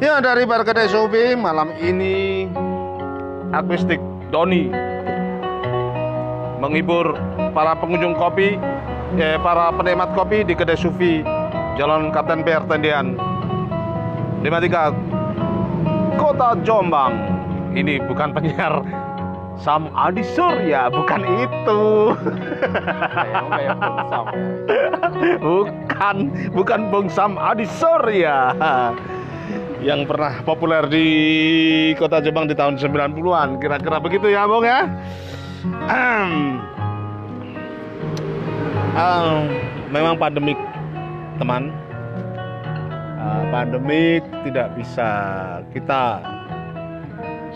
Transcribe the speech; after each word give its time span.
Ya 0.00 0.16
dari 0.16 0.48
Bar 0.48 0.64
Kedai 0.64 0.88
malam 1.36 1.76
ini 1.76 2.48
akustik 3.52 4.00
Doni 4.32 4.72
menghibur 6.56 7.20
para 7.52 7.76
pengunjung 7.76 8.16
kopi, 8.16 8.56
eh, 9.20 9.36
para 9.44 9.68
penikmat 9.76 10.16
kopi 10.16 10.40
di 10.40 10.56
Kedai 10.56 10.80
Sufi 10.80 11.20
Jalan 11.76 12.08
Kapten 12.16 12.40
PR 12.40 12.64
Tendian 12.64 13.20
53 14.40 14.96
Kota 16.16 16.56
Jombang. 16.64 17.20
Ini 17.76 18.00
bukan 18.08 18.32
penyiar 18.32 18.80
Sam 19.60 19.92
Adi 19.92 20.24
Surya, 20.24 20.88
bukan 20.88 21.20
itu. 21.44 21.82
Bukan, 25.20 26.32
bukan 26.56 26.80
Bung 26.88 27.12
Sam 27.12 27.36
Adi 27.36 27.68
Surya 27.68 28.56
yang 29.80 30.04
pernah 30.04 30.44
populer 30.44 30.84
di 30.92 31.06
kota 31.96 32.20
Jombang 32.20 32.52
di 32.52 32.56
tahun 32.56 32.76
90-an. 32.76 33.56
Kira-kira 33.56 33.96
begitu 33.96 34.28
ya, 34.28 34.44
Bung 34.44 34.64
ya? 34.64 34.84
Ahem. 35.88 36.60
Ah, 38.92 39.48
memang 39.88 40.20
pandemik, 40.20 40.58
teman. 41.40 41.72
Ah, 43.16 43.44
pandemik 43.48 44.24
tidak 44.44 44.76
bisa 44.76 45.08
kita 45.72 46.20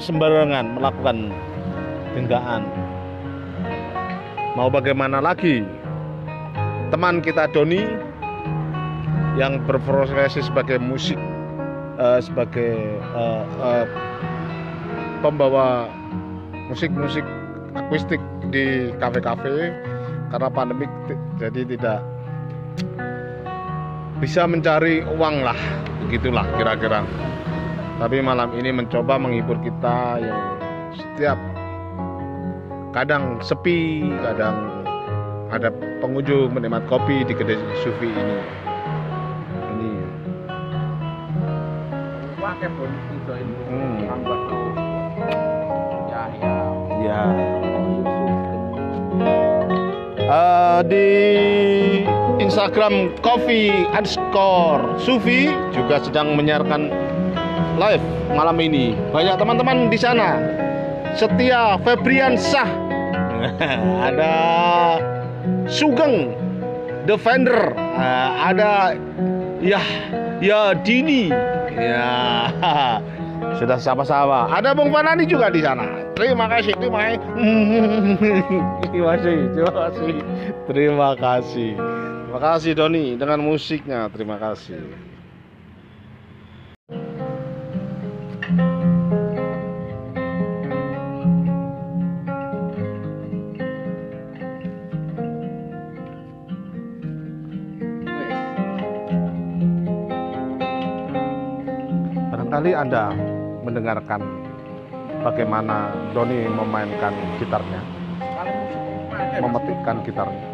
sembarangan 0.00 0.80
melakukan 0.80 1.28
tindakan. 2.16 2.62
Mau 4.56 4.70
bagaimana 4.72 5.20
lagi? 5.20 5.66
Teman 6.88 7.18
kita 7.20 7.50
Doni 7.50 7.82
yang 9.34 9.58
berprofesi 9.66 10.46
sebagai 10.46 10.78
musik 10.78 11.18
eh, 11.98 12.20
sebagai 12.22 12.98
eh, 13.00 13.42
eh, 13.62 13.86
pembawa 15.20 15.88
musik-musik 16.70 17.24
akustik 17.74 18.20
di 18.50 18.90
kafe-kafe. 18.98 19.74
Karena 20.34 20.48
pandemik 20.50 20.90
ti- 21.06 21.24
jadi 21.38 21.62
tidak 21.62 22.02
bisa 24.18 24.46
mencari 24.46 25.04
uang 25.04 25.46
lah 25.46 25.58
begitulah 26.06 26.46
kira-kira. 26.58 27.06
Tapi 28.02 28.18
malam 28.18 28.50
ini 28.58 28.74
mencoba 28.74 29.14
menghibur 29.14 29.54
kita 29.62 30.18
yang 30.18 30.42
setiap 30.94 31.38
kadang 32.90 33.38
sepi 33.42 34.06
kadang 34.22 34.54
ada 35.50 35.70
pengunjung 36.02 36.50
menikmat 36.54 36.86
kopi 36.90 37.22
di 37.26 37.34
kedai 37.34 37.58
sufi 37.82 38.10
ini 38.10 38.38
Pakai 42.44 42.68
pun 42.76 42.92
itu 42.92 43.32
ini. 43.40 43.54
Hmm. 43.72 43.96
Tambah. 44.04 44.38
Ya 46.12 46.22
ya. 46.28 46.52
ya 47.00 47.22
Eh, 50.24 50.80
di 50.88 51.08
Instagram 52.36 53.16
coffee 53.24 53.72
underscore 53.96 55.00
sufi 55.00 55.48
juga 55.72 56.04
sedang 56.04 56.36
menyiarkan 56.36 56.92
live 57.80 58.04
malam 58.36 58.60
ini 58.60 58.92
banyak 59.12 59.40
teman-teman 59.40 59.88
di 59.88 59.96
sana 59.96 60.36
Setia 61.16 61.80
Febrian 61.80 62.36
Sah 62.36 62.68
ada 64.12 64.32
Sugeng 65.68 66.32
Defender 67.08 67.72
Eh, 67.94 68.30
ada 68.50 68.90
ya 69.60 69.80
ya 70.40 70.74
Dini. 70.74 71.30
Ya. 71.74 72.10
Sudah 73.58 73.78
sama-sama 73.78 74.50
ada 74.50 74.74
Bung 74.74 74.90
Fanani 74.90 75.28
juga 75.28 75.52
di 75.52 75.62
sana. 75.62 75.86
Terima 76.18 76.50
kasih 76.50 76.74
terima 76.78 76.98
kasih. 77.02 77.20
Terima 78.94 79.14
kasih 79.18 79.36
terima 79.54 79.72
kasih. 79.74 80.14
Terima 80.66 81.10
kasih. 81.18 81.70
Terima 81.78 82.40
kasih 82.40 82.72
Doni 82.74 83.14
dengan 83.14 83.38
musiknya. 83.42 84.10
Terima 84.10 84.38
kasih 84.38 85.13
Barangkali 102.54 102.70
Anda 102.86 103.10
mendengarkan 103.66 104.22
bagaimana 105.26 105.90
Doni 106.14 106.46
memainkan 106.46 107.10
gitarnya, 107.42 107.82
memetikkan 109.42 109.98
gitarnya. 110.06 110.46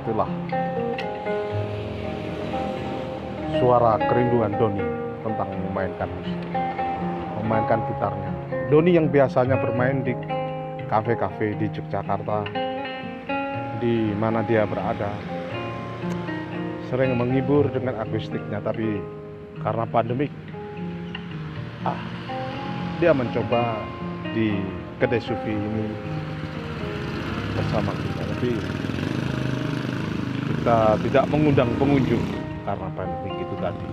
Itulah 0.00 0.30
suara 3.60 4.00
kerinduan 4.00 4.56
Doni 4.56 4.80
tentang 5.20 5.48
memainkan 5.68 6.08
musik, 6.08 6.40
memainkan 7.44 7.84
gitarnya. 7.84 8.32
Doni 8.72 8.96
yang 8.96 9.12
biasanya 9.12 9.60
bermain 9.60 10.00
di 10.00 10.16
kafe-kafe 10.88 11.52
di 11.60 11.68
Yogyakarta, 11.68 12.48
di 13.80 14.12
mana 14.12 14.44
dia 14.44 14.68
berada. 14.68 15.08
Sering 16.92 17.16
menghibur 17.16 17.66
dengan 17.72 17.96
akustiknya 18.04 18.60
tapi 18.60 19.00
karena 19.64 19.84
pandemik 19.88 20.28
ah 21.88 21.96
dia 23.00 23.16
mencoba 23.16 23.80
di 24.36 24.60
kedai 25.00 25.18
sufi 25.18 25.56
ini 25.56 25.86
bersama 27.56 27.96
kita. 27.96 28.22
Tapi 28.36 28.52
kita 30.60 30.78
tidak 31.08 31.24
mengundang 31.32 31.72
pengunjung 31.80 32.24
karena 32.68 32.88
pandemik 32.92 33.34
itu 33.40 33.54
tadi. 33.56 33.88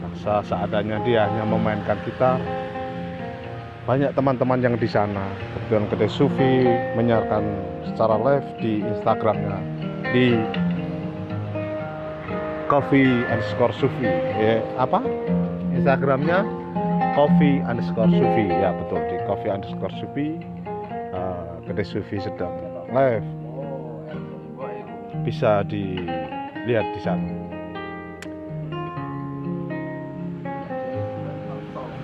Paksa 0.00 0.34
seadanya 0.48 0.96
dia 1.04 1.28
hanya 1.28 1.44
memainkan 1.44 2.00
gitar 2.08 2.40
banyak 3.86 4.10
teman-teman 4.18 4.58
yang 4.58 4.74
di 4.74 4.90
sana. 4.90 5.30
Kebetulan 5.54 5.86
kedai 5.86 6.10
sufi 6.10 6.52
menyiarkan 6.98 7.44
secara 7.86 8.18
live 8.18 8.48
di 8.58 8.82
instagramnya 8.82 9.58
di 10.10 10.34
coffee 12.66 13.22
underscore 13.30 13.70
sufi. 13.78 14.10
Ya 14.42 14.58
apa? 14.76 14.98
Instagramnya 15.70 16.42
coffee 17.14 17.62
underscore 17.62 18.10
sufi. 18.10 18.44
Ya 18.50 18.74
betul 18.74 19.00
di 19.06 19.16
coffee 19.30 19.54
underscore 19.54 19.94
sufi 20.02 20.42
eh, 21.14 21.50
kedai 21.70 21.86
sufi 21.86 22.18
sedang 22.18 22.52
live. 22.90 23.26
Bisa 25.22 25.62
dilihat 25.66 26.86
di 26.90 27.00
sana 27.02 27.55